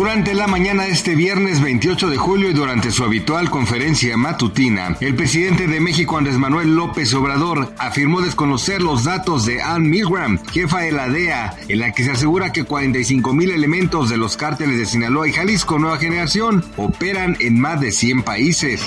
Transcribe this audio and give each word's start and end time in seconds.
Durante 0.00 0.32
la 0.32 0.46
mañana 0.46 0.84
de 0.84 0.92
este 0.92 1.14
viernes 1.14 1.60
28 1.60 2.08
de 2.08 2.16
julio 2.16 2.48
y 2.48 2.54
durante 2.54 2.90
su 2.90 3.04
habitual 3.04 3.50
conferencia 3.50 4.16
matutina, 4.16 4.96
el 4.98 5.14
presidente 5.14 5.66
de 5.66 5.78
México 5.78 6.16
Andrés 6.16 6.38
Manuel 6.38 6.74
López 6.74 7.12
Obrador 7.12 7.74
afirmó 7.76 8.22
desconocer 8.22 8.80
los 8.80 9.04
datos 9.04 9.44
de 9.44 9.60
Ann 9.60 9.90
Milgram, 9.90 10.42
jefa 10.52 10.80
de 10.80 10.92
la 10.92 11.10
DEA, 11.10 11.54
en 11.68 11.80
la 11.80 11.92
que 11.92 12.02
se 12.02 12.12
asegura 12.12 12.50
que 12.50 12.64
45 12.64 13.34
mil 13.34 13.50
elementos 13.50 14.08
de 14.08 14.16
los 14.16 14.38
cárteles 14.38 14.78
de 14.78 14.86
Sinaloa 14.86 15.28
y 15.28 15.32
Jalisco 15.32 15.78
Nueva 15.78 15.98
Generación 15.98 16.64
operan 16.78 17.36
en 17.38 17.60
más 17.60 17.78
de 17.78 17.92
100 17.92 18.22
países. 18.22 18.80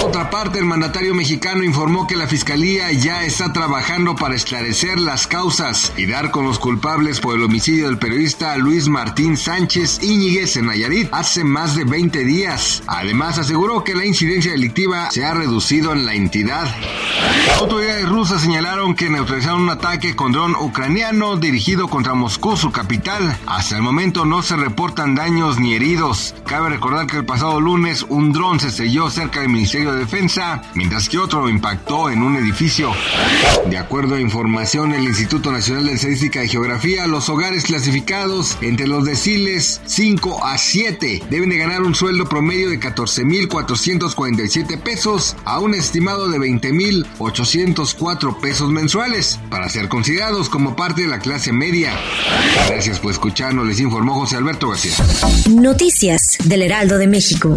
Por 0.00 0.10
otra 0.10 0.28
parte, 0.28 0.58
el 0.58 0.66
mandatario 0.66 1.14
mexicano 1.14 1.64
informó 1.64 2.06
que 2.06 2.14
la 2.14 2.26
fiscalía 2.26 2.92
ya 2.92 3.24
está 3.24 3.54
trabajando 3.54 4.14
para 4.16 4.34
esclarecer 4.34 5.00
las 5.00 5.26
causas 5.26 5.94
y 5.96 6.04
dar 6.04 6.30
con 6.30 6.44
los 6.44 6.58
culpables 6.58 7.20
por 7.20 7.36
el 7.36 7.42
homicidio 7.42 7.86
del 7.86 7.96
periodista 7.96 8.54
Luis 8.58 8.86
Martín 8.88 9.38
Sánchez 9.38 10.00
y 10.02 10.25
En 10.26 10.66
Nayarit 10.66 11.08
hace 11.12 11.44
más 11.44 11.76
de 11.76 11.84
20 11.84 12.24
días. 12.24 12.82
Además, 12.88 13.38
aseguró 13.38 13.84
que 13.84 13.94
la 13.94 14.04
incidencia 14.04 14.50
delictiva 14.50 15.08
se 15.12 15.24
ha 15.24 15.32
reducido 15.32 15.92
en 15.92 16.04
la 16.04 16.14
entidad. 16.14 16.66
Autoridades 17.60 18.08
rusas 18.08 18.42
señalaron 18.42 18.96
que 18.96 19.08
neutralizaron 19.08 19.62
un 19.62 19.70
ataque 19.70 20.16
con 20.16 20.32
dron 20.32 20.56
ucraniano 20.56 21.36
dirigido 21.36 21.86
contra 21.88 22.14
Moscú, 22.14 22.56
su 22.56 22.72
capital. 22.72 23.38
Hasta 23.46 23.76
el 23.76 23.82
momento 23.82 24.24
no 24.24 24.42
se 24.42 24.56
reportan 24.56 25.14
daños 25.14 25.60
ni 25.60 25.74
heridos. 25.74 26.34
Cabe 26.44 26.70
recordar 26.70 27.06
que 27.06 27.18
el 27.18 27.24
pasado 27.24 27.60
lunes 27.60 28.04
un 28.08 28.32
dron 28.32 28.58
se 28.58 28.70
selló 28.70 29.08
cerca 29.10 29.40
del 29.40 29.48
Ministerio 29.48 29.92
de 29.92 30.00
Defensa, 30.00 30.62
mientras 30.74 31.08
que 31.08 31.18
otro 31.18 31.48
impactó 31.48 32.10
en 32.10 32.22
un 32.22 32.36
edificio. 32.36 32.92
De 33.70 33.78
acuerdo 33.78 34.16
a 34.16 34.20
información 34.20 34.90
del 34.90 35.04
Instituto 35.04 35.52
Nacional 35.52 35.86
de 35.86 35.92
Estadística 35.92 36.42
y 36.44 36.48
Geografía, 36.48 37.06
los 37.06 37.28
hogares 37.28 37.64
clasificados 37.64 38.58
entre 38.60 38.88
los 38.88 39.04
deciles 39.04 39.80
5 40.06 40.44
a 40.44 40.56
7 40.56 41.24
deben 41.30 41.50
de 41.50 41.58
ganar 41.58 41.82
un 41.82 41.92
sueldo 41.92 42.26
promedio 42.26 42.70
de 42.70 42.78
14.447 42.78 44.80
pesos 44.80 45.34
a 45.44 45.58
un 45.58 45.74
estimado 45.74 46.28
de 46.28 46.38
20.804 46.38 48.38
pesos 48.38 48.70
mensuales 48.70 49.40
para 49.50 49.68
ser 49.68 49.88
considerados 49.88 50.48
como 50.48 50.76
parte 50.76 51.02
de 51.02 51.08
la 51.08 51.18
clase 51.18 51.52
media. 51.52 51.92
Gracias 52.68 53.00
por 53.00 53.10
escucharnos, 53.10 53.66
les 53.66 53.80
informó 53.80 54.14
José 54.14 54.36
Alberto 54.36 54.68
García. 54.68 54.94
Noticias 55.50 56.38
del 56.44 56.62
Heraldo 56.62 56.98
de 56.98 57.08
México. 57.08 57.56